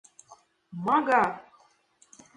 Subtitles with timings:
[0.87, 1.21] Мага!